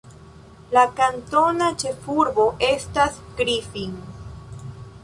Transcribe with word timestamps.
La 0.77 0.85
kantona 0.99 1.67
ĉefurbo 1.83 2.47
estas 2.71 3.21
Griffin. 3.43 3.95